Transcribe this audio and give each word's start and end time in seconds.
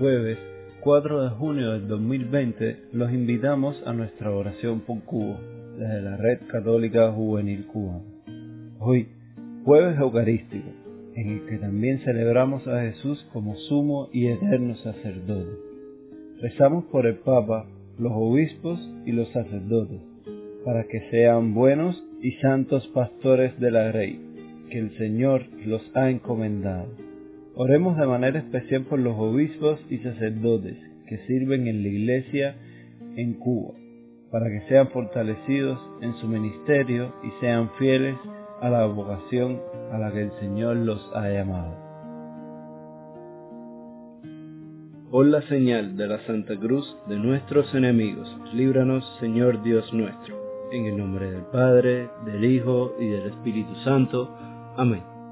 jueves 0.00 0.38
4 0.80 1.24
de 1.24 1.28
junio 1.28 1.72
del 1.72 1.86
2020, 1.86 2.84
los 2.94 3.12
invitamos 3.12 3.76
a 3.84 3.92
nuestra 3.92 4.30
oración 4.30 4.80
por 4.80 5.02
Cuba 5.04 5.38
desde 5.78 6.00
la 6.00 6.16
Red 6.16 6.38
Católica 6.50 7.12
Juvenil 7.12 7.66
Cubana. 7.66 8.00
Hoy, 8.78 9.08
jueves 9.62 9.98
eucarístico, 10.00 10.70
en 11.14 11.32
el 11.32 11.46
que 11.46 11.58
también 11.58 11.98
celebramos 11.98 12.66
a 12.66 12.80
Jesús 12.80 13.22
como 13.34 13.56
sumo 13.68 14.08
y 14.10 14.28
eterno 14.28 14.74
sacerdote. 14.76 15.52
Rezamos 16.40 16.84
por 16.84 17.04
el 17.06 17.16
Papa, 17.16 17.66
los 17.98 18.12
obispos 18.14 18.80
y 19.04 19.12
los 19.12 19.28
sacerdotes, 19.32 20.00
para 20.64 20.84
que 20.84 21.10
sean 21.10 21.52
buenos 21.52 22.02
y 22.22 22.32
santos 22.40 22.88
pastores 22.94 23.60
de 23.60 23.70
la 23.70 23.88
Grey, 23.88 24.18
que 24.70 24.78
el 24.78 24.96
Señor 24.96 25.44
los 25.66 25.82
ha 25.94 26.08
encomendado 26.08 27.09
Oremos 27.62 27.94
de 27.98 28.06
manera 28.06 28.38
especial 28.38 28.84
por 28.84 28.98
los 28.98 29.14
obispos 29.18 29.78
y 29.90 29.98
sacerdotes 29.98 30.78
que 31.06 31.18
sirven 31.26 31.66
en 31.66 31.82
la 31.82 31.88
Iglesia 31.90 32.56
en 33.16 33.34
Cuba, 33.34 33.74
para 34.30 34.46
que 34.46 34.62
sean 34.66 34.88
fortalecidos 34.88 35.78
en 36.00 36.14
su 36.14 36.26
ministerio 36.26 37.12
y 37.22 37.28
sean 37.42 37.68
fieles 37.78 38.16
a 38.62 38.70
la 38.70 38.86
vocación 38.86 39.60
a 39.92 39.98
la 39.98 40.10
que 40.10 40.22
el 40.22 40.32
Señor 40.40 40.76
los 40.76 41.06
ha 41.14 41.28
llamado. 41.28 41.76
Por 45.10 45.26
la 45.26 45.42
señal 45.42 45.98
de 45.98 46.06
la 46.06 46.24
Santa 46.24 46.58
Cruz 46.58 46.96
de 47.10 47.18
nuestros 47.18 47.74
enemigos, 47.74 48.26
líbranos 48.54 49.04
Señor 49.20 49.62
Dios 49.62 49.92
nuestro, 49.92 50.34
en 50.72 50.86
el 50.86 50.96
nombre 50.96 51.30
del 51.30 51.42
Padre, 51.52 52.08
del 52.24 52.42
Hijo 52.42 52.96
y 52.98 53.06
del 53.06 53.26
Espíritu 53.28 53.74
Santo. 53.84 54.34
Amén. 54.78 55.09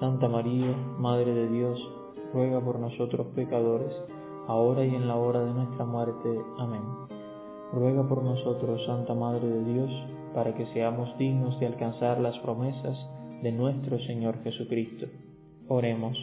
Santa 0.00 0.28
María, 0.28 0.74
Madre 0.98 1.32
de 1.32 1.48
Dios, 1.48 1.80
ruega 2.32 2.60
por 2.60 2.80
nosotros 2.80 3.28
pecadores, 3.34 3.92
ahora 4.48 4.84
y 4.84 4.94
en 4.94 5.06
la 5.06 5.16
hora 5.16 5.44
de 5.44 5.54
nuestra 5.54 5.84
muerte. 5.84 6.28
Amén. 6.58 6.82
Ruega 7.72 8.08
por 8.08 8.24
nosotros, 8.24 8.84
Santa 8.86 9.14
Madre 9.14 9.46
de 9.46 9.72
Dios, 9.72 9.90
para 10.34 10.54
que 10.54 10.66
seamos 10.72 11.16
dignos 11.16 11.58
de 11.60 11.66
alcanzar 11.66 12.20
las 12.20 12.36
promesas 12.40 12.98
de 13.42 13.52
nuestro 13.52 14.00
Señor 14.00 14.42
Jesucristo. 14.42 15.06
Oremos. 15.68 16.18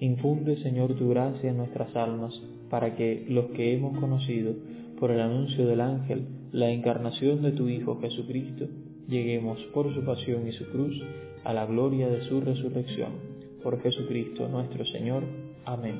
Infunde, 0.00 0.56
Señor, 0.62 0.94
tu 0.94 1.08
gracia 1.08 1.50
en 1.50 1.58
nuestras 1.58 1.94
almas, 1.94 2.34
para 2.68 2.96
que 2.96 3.24
los 3.28 3.46
que 3.46 3.74
hemos 3.74 3.96
conocido 3.98 4.52
por 4.98 5.12
el 5.12 5.20
anuncio 5.20 5.66
del 5.66 5.80
ángel 5.80 6.26
la 6.52 6.70
encarnación 6.70 7.42
de 7.42 7.52
tu 7.52 7.68
Hijo 7.68 8.00
Jesucristo, 8.00 8.66
lleguemos 9.08 9.58
por 9.72 9.92
su 9.94 10.04
pasión 10.04 10.46
y 10.48 10.52
su 10.52 10.66
cruz 10.70 11.00
a 11.44 11.52
la 11.52 11.66
gloria 11.66 12.08
de 12.08 12.22
su 12.22 12.40
resurrección. 12.40 13.12
Por 13.62 13.80
Jesucristo 13.82 14.48
nuestro 14.48 14.84
Señor. 14.86 15.22
Amén. 15.64 15.96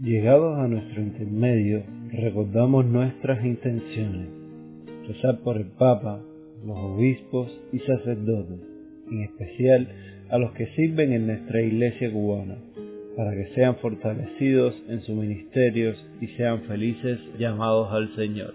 Llegados 0.00 0.58
a 0.58 0.68
nuestro 0.68 1.02
intermedio, 1.02 1.82
recordamos 2.12 2.84
nuestras 2.86 3.44
intenciones. 3.44 4.28
Rezar 5.06 5.40
por 5.40 5.56
el 5.56 5.66
Papa, 5.66 6.22
los 6.64 6.76
obispos 6.78 7.50
y 7.72 7.80
sacerdotes, 7.80 8.60
en 9.10 9.22
especial 9.22 9.88
a 10.30 10.38
los 10.38 10.52
que 10.52 10.66
sirven 10.76 11.12
en 11.12 11.26
nuestra 11.26 11.62
iglesia 11.62 12.12
cubana, 12.12 12.58
para 13.16 13.32
que 13.32 13.52
sean 13.54 13.76
fortalecidos 13.76 14.74
en 14.88 15.00
sus 15.02 15.16
ministerios 15.16 15.96
y 16.20 16.28
sean 16.28 16.62
felices 16.62 17.18
llamados 17.38 17.88
al 17.90 18.14
Señor. 18.14 18.54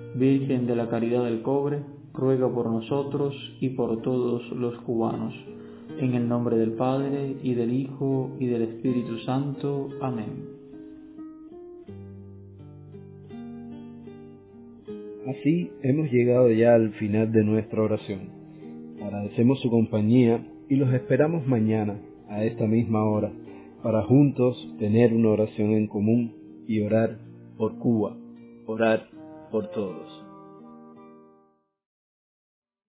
Virgen 0.15 0.67
de 0.67 0.75
la 0.75 0.89
Caridad 0.89 1.23
del 1.23 1.41
Cobre, 1.41 1.79
ruega 2.13 2.49
por 2.53 2.69
nosotros 2.69 3.33
y 3.59 3.69
por 3.69 4.01
todos 4.01 4.49
los 4.51 4.77
cubanos. 4.81 5.33
En 5.99 6.13
el 6.13 6.27
nombre 6.27 6.57
del 6.57 6.73
Padre, 6.73 7.37
y 7.43 7.53
del 7.53 7.73
Hijo, 7.73 8.31
y 8.39 8.47
del 8.47 8.63
Espíritu 8.63 9.17
Santo. 9.19 9.89
Amén. 10.01 10.61
Así 15.27 15.71
hemos 15.83 16.11
llegado 16.11 16.51
ya 16.51 16.73
al 16.73 16.91
final 16.93 17.31
de 17.31 17.43
nuestra 17.43 17.81
oración. 17.81 18.29
Agradecemos 19.01 19.61
su 19.61 19.69
compañía 19.69 20.45
y 20.67 20.75
los 20.75 20.93
esperamos 20.93 21.47
mañana 21.47 21.99
a 22.27 22.43
esta 22.43 22.65
misma 22.65 23.05
hora 23.05 23.31
para 23.83 24.03
juntos 24.03 24.55
tener 24.79 25.13
una 25.13 25.29
oración 25.29 25.71
en 25.71 25.87
común 25.87 26.33
y 26.67 26.81
orar 26.81 27.19
por 27.57 27.77
Cuba, 27.77 28.15
orar 28.65 29.07
por 29.51 29.67
todos. 29.67 30.20